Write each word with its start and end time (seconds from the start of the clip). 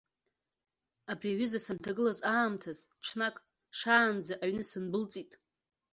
Абри 1.11 1.29
аҩыза 1.33 1.59
санҭагылаз 1.65 2.19
аамҭаз, 2.33 2.79
ҽнак, 3.05 3.35
шаанӡа 3.77 4.33
аҩны 4.43 4.63
сындәылҵит. 4.69 5.31